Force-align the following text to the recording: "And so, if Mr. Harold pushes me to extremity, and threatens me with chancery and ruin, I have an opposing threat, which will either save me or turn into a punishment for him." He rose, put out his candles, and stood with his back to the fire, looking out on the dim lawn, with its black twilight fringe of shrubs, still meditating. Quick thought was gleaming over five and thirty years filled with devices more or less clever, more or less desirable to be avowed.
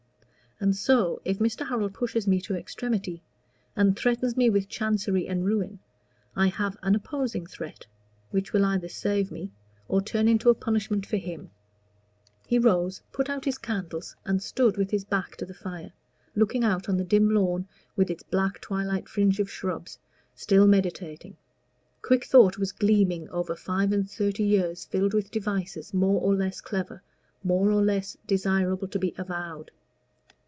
"And 0.63 0.75
so, 0.75 1.19
if 1.25 1.39
Mr. 1.39 1.67
Harold 1.67 1.95
pushes 1.95 2.27
me 2.27 2.39
to 2.41 2.53
extremity, 2.55 3.23
and 3.75 3.97
threatens 3.97 4.37
me 4.37 4.47
with 4.47 4.69
chancery 4.69 5.27
and 5.27 5.43
ruin, 5.43 5.79
I 6.35 6.49
have 6.49 6.77
an 6.83 6.93
opposing 6.93 7.47
threat, 7.47 7.87
which 8.29 8.53
will 8.53 8.63
either 8.65 8.87
save 8.87 9.31
me 9.31 9.49
or 9.87 10.03
turn 10.03 10.27
into 10.27 10.51
a 10.51 10.53
punishment 10.53 11.03
for 11.07 11.17
him." 11.17 11.49
He 12.45 12.59
rose, 12.59 13.01
put 13.11 13.27
out 13.27 13.45
his 13.45 13.57
candles, 13.57 14.15
and 14.23 14.39
stood 14.39 14.77
with 14.77 14.91
his 14.91 15.03
back 15.03 15.35
to 15.37 15.47
the 15.47 15.55
fire, 15.55 15.93
looking 16.35 16.63
out 16.63 16.87
on 16.87 16.97
the 16.97 17.03
dim 17.03 17.31
lawn, 17.31 17.67
with 17.95 18.11
its 18.11 18.21
black 18.21 18.61
twilight 18.61 19.09
fringe 19.09 19.39
of 19.39 19.49
shrubs, 19.49 19.97
still 20.35 20.67
meditating. 20.67 21.37
Quick 22.03 22.23
thought 22.23 22.59
was 22.59 22.71
gleaming 22.71 23.27
over 23.29 23.55
five 23.55 23.91
and 23.91 24.07
thirty 24.07 24.43
years 24.43 24.85
filled 24.85 25.15
with 25.15 25.31
devices 25.31 25.91
more 25.91 26.21
or 26.21 26.35
less 26.35 26.61
clever, 26.61 27.01
more 27.43 27.71
or 27.71 27.81
less 27.83 28.15
desirable 28.27 28.87
to 28.89 28.99
be 28.99 29.15
avowed. 29.17 29.71